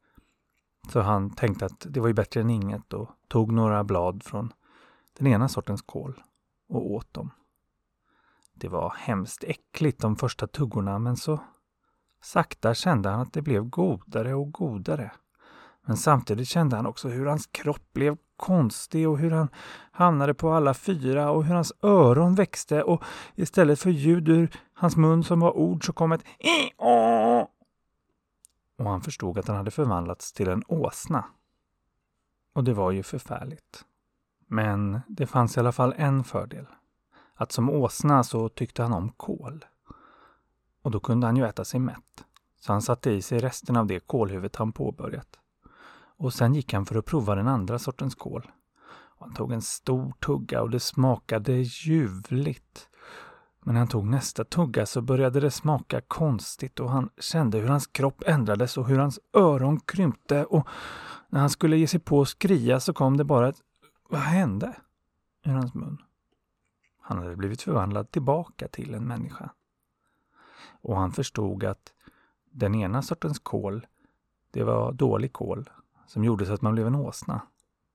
Så 0.92 1.00
han 1.00 1.30
tänkte 1.30 1.66
att 1.66 1.86
det 1.90 2.00
var 2.00 2.08
ju 2.08 2.14
bättre 2.14 2.40
än 2.40 2.50
inget 2.50 2.92
och 2.92 3.10
tog 3.28 3.52
några 3.52 3.84
blad 3.84 4.22
från 4.22 4.52
den 5.18 5.26
ena 5.26 5.48
sortens 5.48 5.82
kål 5.82 6.22
och 6.68 6.90
åt 6.90 7.14
dem. 7.14 7.30
Det 8.54 8.68
var 8.68 8.94
hemskt 8.98 9.44
äckligt 9.44 10.00
de 10.00 10.16
första 10.16 10.46
tuggorna 10.46 10.98
men 10.98 11.16
så 11.16 11.40
sakta 12.20 12.74
kände 12.74 13.08
han 13.08 13.20
att 13.20 13.32
det 13.32 13.42
blev 13.42 13.64
godare 13.64 14.34
och 14.34 14.52
godare. 14.52 15.12
Men 15.86 15.96
samtidigt 15.96 16.48
kände 16.48 16.76
han 16.76 16.86
också 16.86 17.08
hur 17.08 17.26
hans 17.26 17.46
kropp 17.46 17.92
blev 17.92 18.16
konstig 18.36 19.08
och 19.08 19.18
hur 19.18 19.30
han 19.30 19.48
hamnade 19.92 20.34
på 20.34 20.52
alla 20.52 20.74
fyra 20.74 21.30
och 21.30 21.44
hur 21.44 21.54
hans 21.54 21.72
öron 21.82 22.34
växte 22.34 22.82
och 22.82 23.02
istället 23.34 23.80
för 23.80 23.90
ljud 23.90 24.28
ur 24.28 24.50
hans 24.74 24.96
mun 24.96 25.24
som 25.24 25.40
var 25.40 25.56
ord 25.56 25.86
så 25.86 25.92
kom 25.92 26.12
ett 26.12 26.24
och 28.78 28.90
han 28.90 29.00
förstod 29.00 29.38
att 29.38 29.48
han 29.48 29.56
hade 29.56 29.70
förvandlats 29.70 30.32
till 30.32 30.48
en 30.48 30.64
åsna. 30.68 31.24
Och 32.52 32.64
det 32.64 32.72
var 32.72 32.90
ju 32.90 33.02
förfärligt. 33.02 33.84
Men 34.46 35.00
det 35.08 35.26
fanns 35.26 35.56
i 35.56 35.60
alla 35.60 35.72
fall 35.72 35.94
en 35.96 36.24
fördel. 36.24 36.66
Att 37.34 37.52
som 37.52 37.70
åsna 37.70 38.24
så 38.24 38.48
tyckte 38.48 38.82
han 38.82 38.92
om 38.92 39.08
kål. 39.08 39.64
Och 40.82 40.90
då 40.90 41.00
kunde 41.00 41.26
han 41.26 41.36
ju 41.36 41.46
äta 41.46 41.64
sig 41.64 41.80
mätt. 41.80 42.24
Så 42.60 42.72
han 42.72 42.82
satte 42.82 43.10
i 43.10 43.22
sig 43.22 43.38
resten 43.38 43.76
av 43.76 43.86
det 43.86 44.00
kålhuvudet 44.00 44.56
han 44.56 44.72
påbörjat. 44.72 45.38
Och 46.22 46.34
sen 46.34 46.54
gick 46.54 46.72
han 46.72 46.86
för 46.86 46.96
att 46.96 47.04
prova 47.04 47.34
den 47.34 47.48
andra 47.48 47.78
sortens 47.78 48.14
kål. 48.14 48.50
Han 49.18 49.34
tog 49.34 49.52
en 49.52 49.62
stor 49.62 50.12
tugga 50.12 50.62
och 50.62 50.70
det 50.70 50.80
smakade 50.80 51.52
ljuvligt. 51.52 52.88
Men 53.60 53.74
när 53.74 53.80
han 53.80 53.88
tog 53.88 54.06
nästa 54.06 54.44
tugga 54.44 54.86
så 54.86 55.02
började 55.02 55.40
det 55.40 55.50
smaka 55.50 56.00
konstigt 56.00 56.80
och 56.80 56.90
han 56.90 57.10
kände 57.18 57.58
hur 57.58 57.68
hans 57.68 57.86
kropp 57.86 58.22
ändrades 58.26 58.78
och 58.78 58.86
hur 58.86 58.98
hans 58.98 59.18
öron 59.32 59.80
krympte 59.80 60.44
och 60.44 60.68
när 61.28 61.40
han 61.40 61.50
skulle 61.50 61.76
ge 61.76 61.86
sig 61.86 62.00
på 62.00 62.20
att 62.20 62.28
skria 62.28 62.80
så 62.80 62.92
kom 62.92 63.16
det 63.16 63.24
bara 63.24 63.48
ett 63.48 63.62
Vad 64.08 64.20
hände? 64.20 64.76
ur 65.44 65.52
hans 65.52 65.74
mun. 65.74 65.98
Han 67.00 67.18
hade 67.18 67.36
blivit 67.36 67.62
förvandlad 67.62 68.10
tillbaka 68.10 68.68
till 68.68 68.94
en 68.94 69.04
människa. 69.04 69.50
Och 70.82 70.96
han 70.96 71.12
förstod 71.12 71.64
att 71.64 71.92
den 72.50 72.74
ena 72.74 73.02
sortens 73.02 73.38
kol, 73.38 73.86
det 74.50 74.64
var 74.64 74.92
dålig 74.92 75.32
kol 75.32 75.70
som 76.06 76.24
gjorde 76.24 76.46
så 76.46 76.52
att 76.52 76.62
man 76.62 76.72
blev 76.72 76.86
en 76.86 76.94
åsna. 76.94 77.40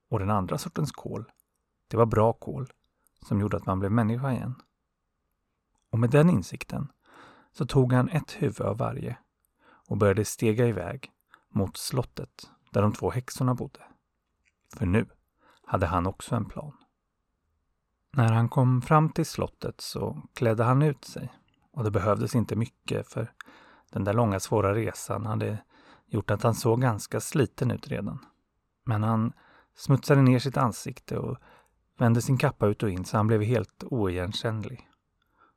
Och 0.10 0.20
den 0.20 0.30
andra 0.30 0.58
sortens 0.58 0.92
kol, 0.92 1.32
det 1.88 1.98
var 1.98 2.06
bra 2.06 2.34
kol 2.34 2.68
som 3.28 3.42
gjorde 3.42 3.58
att 3.58 3.66
man 3.66 3.80
blev 3.80 3.92
människa 3.92 4.32
igen. 4.32 4.56
Och 5.90 6.00
med 6.00 6.10
den 6.10 6.30
insikten 6.30 6.92
så 7.52 7.66
tog 7.66 7.94
han 7.94 8.10
ett 8.10 8.32
huvud 8.32 8.62
av 8.62 8.78
varje 8.78 9.18
och 9.88 9.98
började 9.98 10.26
stega 10.26 10.68
iväg 10.68 11.12
mot 11.50 11.78
slottet 11.78 12.50
där 12.72 12.82
de 12.82 12.94
två 12.94 13.12
häxorna 13.12 13.56
bodde. 13.56 13.80
För 14.78 14.86
nu 14.86 15.06
hade 15.64 15.86
han 15.86 16.08
också 16.08 16.36
en 16.36 16.46
plan. 16.46 16.78
När 18.12 18.32
han 18.32 18.50
kom 18.50 18.82
fram 18.82 19.10
till 19.10 19.26
slottet 19.26 19.82
så 19.82 20.22
klädde 20.34 20.64
han 20.64 20.82
ut 20.82 21.06
sig 21.06 21.34
och 21.72 21.84
det 21.84 21.92
behövdes 21.92 22.36
inte 22.36 22.56
mycket 22.56 23.08
för 23.08 23.32
den 23.90 24.04
där 24.04 24.14
långa 24.14 24.40
svåra 24.40 24.74
resan 24.74 25.26
hade 25.26 25.58
gjort 26.08 26.32
att 26.32 26.44
han 26.44 26.56
såg 26.56 26.82
ganska 26.82 27.20
sliten 27.20 27.72
ut 27.72 27.88
redan. 27.88 28.26
Men 28.86 29.04
han 29.04 29.34
smutsade 29.76 30.22
ner 30.22 30.40
sitt 30.40 30.58
ansikte 30.58 31.18
och 31.18 31.38
vände 31.98 32.22
sin 32.22 32.38
kappa 32.38 32.68
ut 32.68 32.84
och 32.84 32.90
in 32.90 33.06
så 33.06 33.18
han 33.18 33.28
blev 33.28 33.42
helt 33.42 33.84
oigenkännlig. 33.84 34.90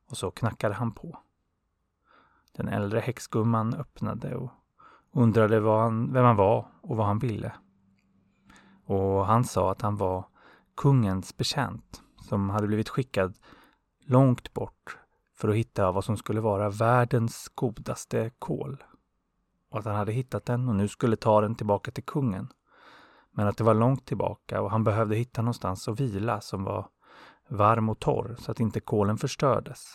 Och 0.09 0.17
så 0.17 0.31
knackade 0.31 0.73
han 0.73 0.91
på. 0.91 1.19
Den 2.51 2.67
äldre 2.67 2.99
häxgumman 2.99 3.73
öppnade 3.73 4.35
och 4.35 4.51
undrade 5.11 5.71
han, 5.71 6.13
vem 6.13 6.25
han 6.25 6.35
var 6.35 6.67
och 6.81 6.97
vad 6.97 7.07
han 7.07 7.19
ville. 7.19 7.51
Och 8.85 9.25
han 9.25 9.43
sa 9.43 9.71
att 9.71 9.81
han 9.81 9.97
var 9.97 10.25
kungens 10.77 11.37
betjänt 11.37 12.01
som 12.21 12.49
hade 12.49 12.67
blivit 12.67 12.89
skickad 12.89 13.37
långt 14.05 14.53
bort 14.53 14.97
för 15.37 15.49
att 15.49 15.55
hitta 15.55 15.91
vad 15.91 16.03
som 16.03 16.17
skulle 16.17 16.41
vara 16.41 16.69
världens 16.69 17.51
godaste 17.55 18.31
kol. 18.39 18.83
Och 19.71 19.79
att 19.79 19.85
han 19.85 19.95
hade 19.95 20.11
hittat 20.11 20.45
den 20.45 20.69
och 20.69 20.75
nu 20.75 20.87
skulle 20.87 21.15
ta 21.15 21.41
den 21.41 21.55
tillbaka 21.55 21.91
till 21.91 22.03
kungen. 22.03 22.47
Men 23.31 23.47
att 23.47 23.57
det 23.57 23.63
var 23.63 23.73
långt 23.73 24.05
tillbaka 24.05 24.61
och 24.61 24.71
han 24.71 24.83
behövde 24.83 25.15
hitta 25.15 25.41
någonstans 25.41 25.87
att 25.87 25.99
vila 25.99 26.41
som 26.41 26.63
var 26.63 26.89
varm 27.47 27.89
och 27.89 27.99
torr 27.99 28.35
så 28.39 28.51
att 28.51 28.59
inte 28.59 28.79
kolen 28.79 29.17
förstördes. 29.17 29.93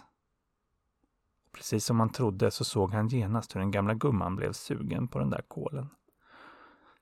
Precis 1.52 1.84
som 1.84 2.00
han 2.00 2.10
trodde 2.10 2.50
så 2.50 2.64
såg 2.64 2.92
han 2.92 3.08
genast 3.08 3.54
hur 3.54 3.60
den 3.60 3.70
gamla 3.70 3.94
gumman 3.94 4.36
blev 4.36 4.52
sugen 4.52 5.08
på 5.08 5.18
den 5.18 5.30
där 5.30 5.42
kolen. 5.48 5.88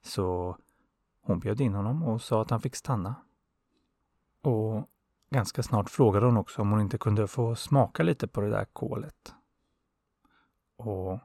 Så 0.03 0.57
hon 1.23 1.39
bjöd 1.39 1.61
in 1.61 1.75
honom 1.75 2.03
och 2.03 2.23
sa 2.23 2.43
att 2.43 2.51
han 2.51 2.61
fick 2.61 2.77
stanna. 2.77 3.15
Och 4.43 4.89
ganska 5.31 5.63
snart 5.63 5.91
frågade 5.91 6.27
hon 6.27 6.37
också 6.37 6.63
om 6.63 6.71
hon 6.71 6.81
inte 6.81 6.99
kunde 6.99 7.27
få 7.27 7.55
smaka 7.55 8.03
lite 8.03 8.29
på 8.29 8.41
det 8.41 8.51
där 8.51 8.65
kolet. 8.65 9.35
Och 10.77 11.21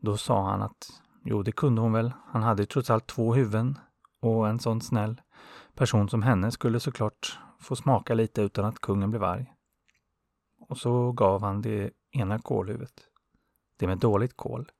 då 0.00 0.16
sa 0.16 0.50
han 0.50 0.62
att 0.62 1.02
jo, 1.24 1.42
det 1.42 1.52
kunde 1.52 1.80
hon 1.80 1.92
väl. 1.92 2.12
Han 2.26 2.42
hade 2.42 2.62
ju 2.62 2.66
trots 2.66 2.90
allt 2.90 3.06
två 3.06 3.34
huvuden 3.34 3.78
och 4.20 4.48
en 4.48 4.58
sån 4.58 4.80
snäll 4.80 5.20
person 5.74 6.08
som 6.08 6.22
henne 6.22 6.50
skulle 6.50 6.80
såklart 6.80 7.38
få 7.60 7.76
smaka 7.76 8.14
lite 8.14 8.42
utan 8.42 8.64
att 8.64 8.80
kungen 8.80 9.10
blev 9.10 9.24
arg. 9.24 9.54
Och 10.60 10.78
så 10.78 11.12
gav 11.12 11.42
han 11.42 11.62
det 11.62 11.90
ena 12.10 12.38
kålhuvudet, 12.38 13.00
det 13.76 13.86
med 13.86 13.98
dåligt 13.98 14.36
kål, 14.36 14.70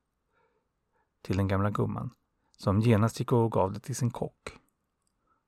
till 1.22 1.36
den 1.36 1.48
gamla 1.48 1.70
gumman 1.70 2.10
som 2.56 2.80
genast 2.80 3.20
gick 3.20 3.32
och 3.32 3.52
gav 3.52 3.72
det 3.72 3.80
till 3.80 3.96
sin 3.96 4.10
kock 4.10 4.58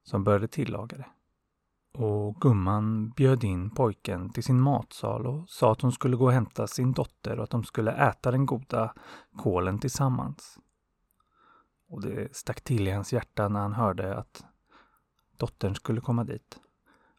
som 0.02 0.24
började 0.24 0.48
tillaga 0.48 0.96
det. 0.96 1.06
Och 1.92 2.40
gumman 2.40 3.10
bjöd 3.10 3.44
in 3.44 3.70
pojken 3.70 4.30
till 4.30 4.44
sin 4.44 4.60
matsal 4.60 5.26
och 5.26 5.48
sa 5.48 5.72
att 5.72 5.80
hon 5.80 5.92
skulle 5.92 6.16
gå 6.16 6.24
och 6.24 6.32
hämta 6.32 6.66
sin 6.66 6.92
dotter 6.92 7.38
och 7.38 7.44
att 7.44 7.50
de 7.50 7.64
skulle 7.64 7.92
äta 7.92 8.30
den 8.30 8.46
goda 8.46 8.94
kålen 9.36 9.78
tillsammans. 9.78 10.58
Och 11.88 12.02
det 12.02 12.36
stack 12.36 12.60
till 12.60 12.88
i 12.88 12.90
hans 12.90 13.12
hjärta 13.12 13.48
när 13.48 13.60
han 13.60 13.72
hörde 13.72 14.16
att 14.16 14.44
dottern 15.36 15.74
skulle 15.74 16.00
komma 16.00 16.24
dit. 16.24 16.60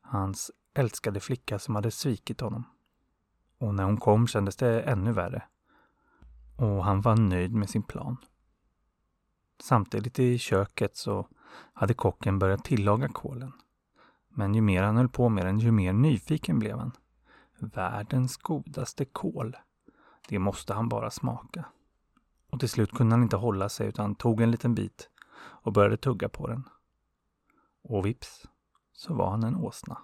Hans 0.01 0.51
älskade 0.73 1.19
flicka 1.19 1.59
som 1.59 1.75
hade 1.75 1.91
svikit 1.91 2.41
honom. 2.41 2.63
Och 3.57 3.75
när 3.75 3.83
hon 3.83 3.97
kom 3.97 4.27
kändes 4.27 4.55
det 4.55 4.81
ännu 4.81 5.11
värre. 5.11 5.43
Och 6.55 6.85
han 6.85 7.01
var 7.01 7.15
nöjd 7.15 7.53
med 7.53 7.69
sin 7.69 7.83
plan. 7.83 8.17
Samtidigt 9.63 10.19
i 10.19 10.37
köket 10.37 10.97
så 10.97 11.27
hade 11.73 11.93
kocken 11.93 12.39
börjat 12.39 12.63
tillaga 12.63 13.07
kålen. 13.07 13.53
Men 14.33 14.55
ju 14.55 14.61
mer 14.61 14.83
han 14.83 14.97
höll 14.97 15.09
på 15.09 15.29
med 15.29 15.45
den, 15.45 15.59
ju 15.59 15.71
mer 15.71 15.93
nyfiken 15.93 16.59
blev 16.59 16.77
han. 16.77 16.91
Världens 17.59 18.37
godaste 18.37 19.05
kål. 19.05 19.57
Det 20.27 20.39
måste 20.39 20.73
han 20.73 20.89
bara 20.89 21.09
smaka. 21.09 21.65
Och 22.49 22.59
till 22.59 22.69
slut 22.69 22.91
kunde 22.91 23.15
han 23.15 23.23
inte 23.23 23.35
hålla 23.35 23.69
sig 23.69 23.87
utan 23.87 24.15
tog 24.15 24.41
en 24.41 24.51
liten 24.51 24.75
bit 24.75 25.09
och 25.37 25.73
började 25.73 25.97
tugga 25.97 26.29
på 26.29 26.47
den. 26.47 26.69
Och 27.83 28.05
vips 28.05 28.47
så 28.93 29.13
var 29.13 29.31
han 29.31 29.43
en 29.43 29.55
åsna. 29.55 29.97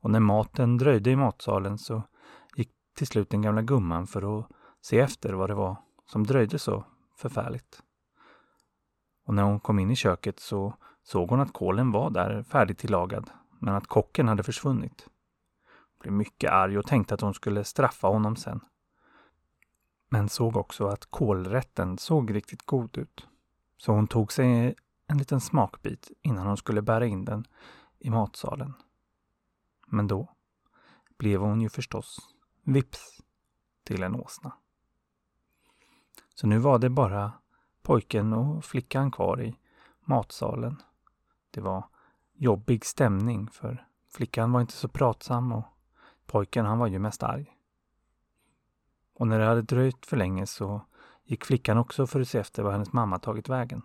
Och 0.00 0.10
när 0.10 0.20
maten 0.20 0.78
dröjde 0.78 1.10
i 1.10 1.16
matsalen 1.16 1.78
så 1.78 2.02
gick 2.56 2.70
till 2.94 3.06
slut 3.06 3.30
den 3.30 3.42
gamla 3.42 3.62
gumman 3.62 4.06
för 4.06 4.38
att 4.38 4.50
se 4.80 4.98
efter 4.98 5.32
vad 5.32 5.50
det 5.50 5.54
var 5.54 5.76
som 6.06 6.26
dröjde 6.26 6.58
så 6.58 6.84
förfärligt. 7.16 7.82
Och 9.24 9.34
när 9.34 9.42
hon 9.42 9.60
kom 9.60 9.78
in 9.78 9.90
i 9.90 9.96
köket 9.96 10.40
så 10.40 10.74
såg 11.04 11.30
hon 11.30 11.40
att 11.40 11.52
kålen 11.52 11.92
var 11.92 12.10
där 12.10 12.42
färdigtillagad, 12.42 13.30
men 13.58 13.74
att 13.74 13.86
kocken 13.86 14.28
hade 14.28 14.42
försvunnit. 14.42 15.08
Hon 15.66 15.98
blev 16.00 16.12
mycket 16.12 16.50
arg 16.50 16.78
och 16.78 16.86
tänkte 16.86 17.14
att 17.14 17.20
hon 17.20 17.34
skulle 17.34 17.64
straffa 17.64 18.08
honom 18.08 18.36
sen. 18.36 18.60
Men 20.08 20.28
såg 20.28 20.56
också 20.56 20.86
att 20.86 21.06
kålrätten 21.06 21.98
såg 21.98 22.34
riktigt 22.34 22.62
god 22.62 22.98
ut. 22.98 23.26
Så 23.76 23.92
hon 23.92 24.06
tog 24.06 24.32
sig 24.32 24.74
en 25.06 25.18
liten 25.18 25.40
smakbit 25.40 26.10
innan 26.22 26.46
hon 26.46 26.56
skulle 26.56 26.82
bära 26.82 27.06
in 27.06 27.24
den 27.24 27.44
i 27.98 28.10
matsalen. 28.10 28.72
Men 29.86 30.06
då 30.06 30.28
blev 31.18 31.40
hon 31.40 31.60
ju 31.60 31.68
förstås 31.68 32.18
vips 32.62 33.20
till 33.84 34.02
en 34.02 34.14
åsna. 34.14 34.52
Så 36.34 36.46
nu 36.46 36.58
var 36.58 36.78
det 36.78 36.90
bara 36.90 37.32
pojken 37.82 38.32
och 38.32 38.64
flickan 38.64 39.10
kvar 39.10 39.42
i 39.42 39.56
matsalen. 40.00 40.82
Det 41.54 41.60
var 41.60 41.84
jobbig 42.36 42.84
stämning 42.84 43.50
för 43.50 43.86
flickan 44.14 44.52
var 44.52 44.60
inte 44.60 44.72
så 44.72 44.88
pratsam 44.88 45.52
och 45.52 45.64
pojken 46.26 46.66
han 46.66 46.78
var 46.78 46.86
ju 46.86 46.98
mest 46.98 47.22
arg. 47.22 47.56
Och 49.14 49.28
när 49.28 49.38
det 49.38 49.46
hade 49.46 49.62
dröjt 49.62 50.06
för 50.06 50.16
länge 50.16 50.46
så 50.46 50.80
gick 51.24 51.44
flickan 51.44 51.78
också 51.78 52.06
för 52.06 52.20
att 52.20 52.28
se 52.28 52.38
efter 52.38 52.62
var 52.62 52.72
hennes 52.72 52.92
mamma 52.92 53.18
tagit 53.18 53.48
vägen. 53.48 53.82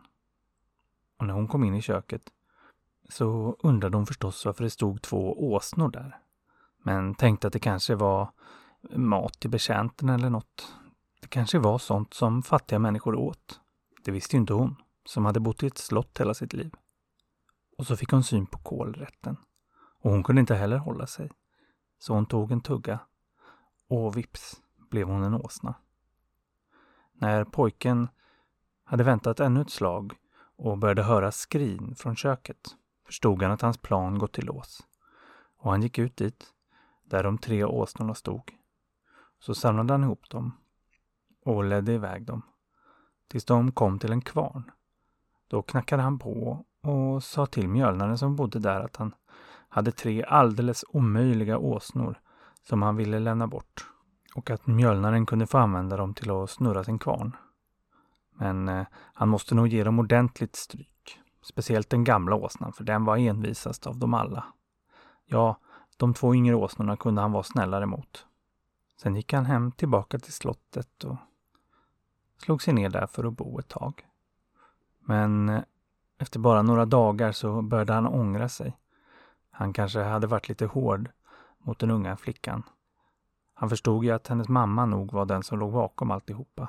Och 1.18 1.26
när 1.26 1.34
hon 1.34 1.48
kom 1.48 1.64
in 1.64 1.76
i 1.76 1.82
köket 1.82 2.22
så 3.10 3.56
undrade 3.60 3.98
hon 3.98 4.06
förstås 4.06 4.46
varför 4.46 4.64
det 4.64 4.70
stod 4.70 5.02
två 5.02 5.52
åsnor 5.54 5.90
där. 5.90 6.20
Men 6.84 7.16
tänkte 7.16 7.48
att 7.48 7.54
det 7.54 7.60
kanske 7.60 7.96
var 7.96 8.32
mat 8.96 9.40
till 9.40 9.50
betjänten 9.50 10.10
eller 10.10 10.30
något. 10.30 10.76
Det 11.22 11.28
kanske 11.28 11.60
var 11.60 11.78
sånt 11.78 12.14
som 12.14 12.44
fattiga 12.44 12.80
människor 12.80 13.16
åt. 13.16 13.60
Det 14.04 14.12
visste 14.12 14.36
ju 14.36 14.40
inte 14.40 14.54
hon, 14.54 14.76
som 15.06 15.26
hade 15.26 15.40
bott 15.40 15.64
i 15.64 15.68
ett 15.68 15.78
slott 15.78 16.20
hela 16.20 16.34
sitt 16.34 16.54
liv. 16.54 16.74
Och 17.80 17.88
så 17.88 17.98
fick 17.98 18.12
hon 18.12 18.24
syn 18.24 18.46
på 18.46 18.58
kolrätten. 18.58 19.38
Och 20.02 20.12
hon 20.12 20.24
kunde 20.24 20.40
inte 20.40 20.56
heller 20.56 20.78
hålla 20.78 21.08
sig. 21.08 21.32
Så 22.00 22.14
hon 22.14 22.26
tog 22.26 22.52
en 22.52 22.62
tugga. 22.62 23.00
Och 23.88 24.18
vips 24.18 24.62
blev 24.90 25.08
hon 25.08 25.24
en 25.24 25.34
åsna. 25.34 25.76
När 27.14 27.44
pojken 27.44 28.08
hade 28.84 29.04
väntat 29.04 29.40
ännu 29.40 29.62
ett 29.62 29.70
slag 29.70 30.14
och 30.56 30.78
började 30.78 31.04
höra 31.04 31.32
skrin 31.32 31.96
från 31.96 32.16
köket 32.16 32.76
förstod 33.06 33.44
han 33.44 33.52
att 33.52 33.62
hans 33.62 33.78
plan 33.78 34.18
gått 34.18 34.34
till 34.34 34.46
lås. 34.46 34.88
Och 35.58 35.72
han 35.72 35.82
gick 35.82 35.98
ut 35.98 36.18
dit, 36.18 36.54
där 37.04 37.24
de 37.24 37.38
tre 37.38 37.64
åsnorna 37.64 38.14
stod. 38.14 38.52
Så 39.40 39.56
samlade 39.56 39.94
han 39.94 40.04
ihop 40.04 40.30
dem 40.30 40.52
och 41.46 41.64
ledde 41.64 41.94
iväg 41.94 42.26
dem 42.26 42.42
tills 43.28 43.46
de 43.46 43.72
kom 43.72 44.00
till 44.00 44.12
en 44.12 44.22
kvarn. 44.22 44.72
Då 45.48 45.62
knackade 45.62 46.04
han 46.04 46.20
på 46.20 46.66
och 46.82 47.24
sa 47.24 47.46
till 47.46 47.70
mjölnaren 47.70 48.18
som 48.18 48.36
bodde 48.36 48.60
där 48.60 48.80
att 48.80 48.96
han 48.96 49.14
hade 49.70 49.92
tre 49.92 50.24
alldeles 50.24 50.86
omöjliga 50.90 51.58
åsnor 51.58 52.20
som 52.68 52.82
han 52.82 52.96
ville 52.96 53.20
lämna 53.20 53.48
bort 53.48 53.88
och 54.36 54.50
att 54.50 54.68
mjölnaren 54.68 55.26
kunde 55.26 55.48
få 55.48 55.58
använda 55.58 55.98
dem 55.98 56.14
till 56.14 56.32
att 56.32 56.50
snurra 56.50 56.84
sin 56.84 57.00
kvarn. 57.00 57.36
Men 58.36 58.70
eh, 58.70 58.86
han 59.14 59.30
måste 59.30 59.56
nog 59.56 59.68
ge 59.68 59.84
dem 59.84 60.00
ordentligt 60.00 60.56
stryk. 60.56 61.20
Speciellt 61.42 61.90
den 61.90 62.04
gamla 62.04 62.36
åsnan, 62.36 62.74
för 62.74 62.84
den 62.84 63.06
var 63.06 63.18
envisast 63.18 63.88
av 63.88 63.98
dem 63.98 64.14
alla. 64.14 64.46
Ja, 65.26 65.60
de 65.98 66.14
två 66.14 66.36
yngre 66.36 66.56
åsnorna 66.56 66.98
kunde 66.98 67.22
han 67.22 67.32
vara 67.32 67.44
snällare 67.44 67.86
mot. 67.86 68.26
Sen 69.02 69.16
gick 69.16 69.34
han 69.34 69.46
hem 69.46 69.72
tillbaka 69.72 70.20
till 70.20 70.34
slottet 70.34 71.04
och 71.04 71.16
slog 72.38 72.62
sig 72.62 72.74
ner 72.74 72.90
där 72.90 73.08
för 73.08 73.24
att 73.24 73.34
bo 73.34 73.60
ett 73.60 73.68
tag. 73.68 74.06
Men 75.00 75.50
eh, 75.50 75.62
efter 76.20 76.40
bara 76.40 76.62
några 76.62 76.86
dagar 76.86 77.32
så 77.32 77.62
började 77.62 77.94
han 77.94 78.08
ångra 78.08 78.50
sig. 78.50 78.78
Han 79.52 79.74
kanske 79.74 80.00
hade 80.00 80.28
varit 80.28 80.50
lite 80.50 80.66
hård 80.66 81.10
mot 81.58 81.80
den 81.80 81.92
unga 81.92 82.18
flickan. 82.18 82.64
Han 83.54 83.70
förstod 83.70 84.04
ju 84.04 84.12
att 84.12 84.28
hennes 84.28 84.48
mamma 84.50 84.86
nog 84.86 85.14
var 85.14 85.26
den 85.26 85.44
som 85.44 85.60
låg 85.60 85.72
bakom 85.72 86.12
alltihopa. 86.12 86.68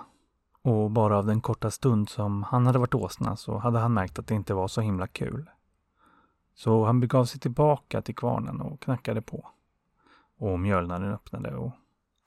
Och 0.63 0.91
bara 0.91 1.19
av 1.19 1.27
den 1.27 1.41
korta 1.41 1.71
stund 1.71 2.09
som 2.09 2.43
han 2.43 2.67
hade 2.67 2.79
varit 2.79 2.95
åsna 2.95 3.37
så 3.37 3.59
hade 3.59 3.79
han 3.79 3.95
märkt 3.95 4.19
att 4.19 4.27
det 4.27 4.35
inte 4.35 4.55
var 4.55 4.69
så 4.69 4.81
himla 4.81 5.07
kul. 5.07 5.51
Så 6.55 6.85
han 6.85 7.01
begav 7.01 7.25
sig 7.25 7.41
tillbaka 7.41 8.03
till 8.03 8.15
kvarnen 8.15 8.61
och 8.61 8.81
knackade 8.81 9.23
på. 9.23 9.49
Och 10.39 10.61
mjölnaren 10.61 11.13
öppnade 11.13 11.57
och 11.57 11.73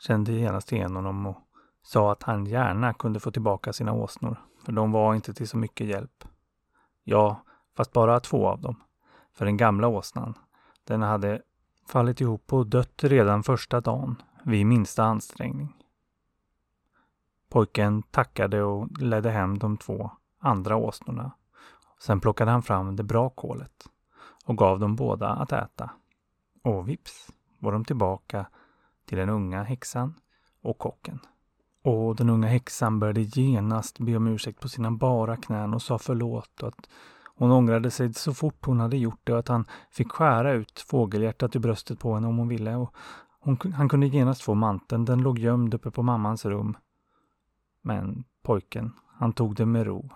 kände 0.08 0.32
genast 0.32 0.72
igen 0.72 0.96
honom 0.96 1.26
och 1.26 1.38
sa 1.84 2.12
att 2.12 2.24
han 2.24 2.46
gärna 2.46 2.94
kunde 2.94 3.20
få 3.20 3.32
tillbaka 3.32 3.74
sina 3.74 3.94
åsnor, 3.94 4.38
för 4.66 4.72
de 4.72 4.92
var 4.92 5.16
inte 5.16 5.34
till 5.34 5.48
så 5.48 5.58
mycket 5.58 5.88
hjälp. 5.88 6.24
Ja, 7.04 7.44
fast 7.78 7.94
bara 7.94 8.20
två 8.20 8.48
av 8.48 8.62
dem. 8.62 8.84
För 9.34 9.46
den 9.46 9.58
gamla 9.58 9.88
åsnan, 9.88 10.34
den 10.84 11.02
hade 11.02 11.42
fallit 11.88 12.22
ihop 12.22 12.54
och 12.54 12.68
dött 12.68 13.04
redan 13.04 13.44
första 13.44 13.82
dagen, 13.82 14.22
vid 14.44 14.66
minsta 14.66 15.04
ansträngning. 15.04 15.78
Pojken 17.50 18.04
tackade 18.04 18.64
och 18.64 19.02
ledde 19.02 19.32
hem 19.32 19.60
de 19.60 19.78
två 19.78 20.12
andra 20.40 20.76
åsnorna. 20.76 21.32
Sen 22.00 22.20
plockade 22.20 22.52
han 22.52 22.64
fram 22.64 22.96
det 22.96 23.04
bra 23.04 23.30
kolet 23.30 23.90
och 24.46 24.58
gav 24.58 24.80
dem 24.80 24.96
båda 24.96 25.30
att 25.30 25.52
äta. 25.52 25.92
Och 26.62 26.90
vips 26.90 27.30
var 27.60 27.72
de 27.72 27.86
tillbaka 27.86 28.46
till 29.06 29.18
den 29.18 29.30
unga 29.30 29.64
häxan 29.64 30.14
och 30.62 30.78
kocken. 30.78 31.20
Och 31.84 32.16
den 32.16 32.30
unga 32.30 32.48
häxan 32.48 33.00
började 33.00 33.22
genast 33.22 34.00
be 34.00 34.16
om 34.16 34.28
ursäkt 34.28 34.60
på 34.60 34.70
sina 34.70 34.92
bara 34.92 35.38
knän 35.38 35.74
och 35.74 35.82
sa 35.82 35.98
förlåt 35.98 36.62
och 36.62 36.68
att 36.68 36.90
hon 37.36 37.52
ångrade 37.52 37.92
sig 37.92 38.14
så 38.14 38.34
fort 38.34 38.66
hon 38.66 38.80
hade 38.80 38.98
gjort 38.98 39.20
det 39.24 39.34
och 39.34 39.40
att 39.40 39.48
han 39.48 39.66
fick 39.92 40.12
skära 40.12 40.52
ut 40.52 40.80
fågelhjärtat 40.80 41.56
ur 41.56 41.60
bröstet 41.60 42.00
på 42.00 42.14
henne 42.14 42.28
om 42.28 42.38
hon 42.38 42.48
ville. 42.48 42.76
Och 42.76 42.96
hon, 43.40 43.58
han 43.76 43.90
kunde 43.90 44.08
genast 44.08 44.42
få 44.42 44.54
manteln, 44.54 45.06
den 45.06 45.22
låg 45.22 45.40
gömd 45.40 45.74
uppe 45.74 45.92
på 45.92 46.04
mammans 46.04 46.46
rum. 46.46 46.78
Men 47.82 48.24
pojken, 48.44 48.92
han 49.08 49.34
tog 49.34 49.56
det 49.56 49.66
med 49.66 49.86
ro 49.86 50.10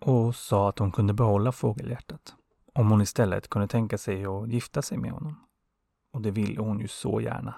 och 0.00 0.34
sa 0.34 0.68
att 0.68 0.78
hon 0.78 0.92
kunde 0.92 1.12
behålla 1.12 1.52
fågelhjärtat 1.52 2.34
om 2.74 2.90
hon 2.90 3.00
istället 3.00 3.48
kunde 3.48 3.68
tänka 3.68 3.98
sig 3.98 4.24
att 4.24 4.48
gifta 4.48 4.82
sig 4.82 4.98
med 4.98 5.12
honom. 5.12 5.44
Och 6.12 6.22
det 6.22 6.30
ville 6.30 6.60
hon 6.60 6.80
ju 6.80 6.88
så 6.88 7.20
gärna. 7.20 7.54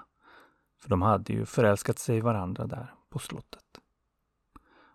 För 0.81 0.89
de 0.89 1.01
hade 1.01 1.33
ju 1.33 1.45
förälskat 1.45 1.99
sig 1.99 2.17
i 2.17 2.21
varandra 2.21 2.67
där 2.67 2.93
på 3.11 3.19
slottet. 3.19 3.65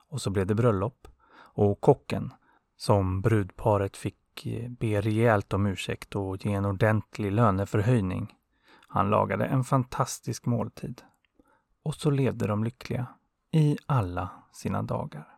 Och 0.08 0.22
så 0.22 0.30
blev 0.30 0.46
det 0.46 0.54
bröllop 0.54 1.08
och 1.34 1.80
kocken, 1.80 2.32
som 2.76 3.20
brudparet 3.20 3.96
fick 3.96 4.46
eh, 4.46 4.70
be 4.70 5.00
rejält 5.00 5.52
om 5.52 5.66
ursäkt 5.66 6.16
och 6.16 6.46
ge 6.46 6.52
en 6.52 6.64
ordentlig 6.64 7.32
löneförhöjning. 7.32 8.34
Han 8.88 9.10
lagade 9.10 9.46
en 9.46 9.64
fantastisk 9.64 10.46
måltid. 10.46 11.02
Och 11.82 11.94
så 11.94 12.10
levde 12.10 12.46
de 12.46 12.64
lyckliga 12.64 13.06
i 13.50 13.76
alla 13.86 14.30
sina 14.52 14.82
dagar. 14.82 15.36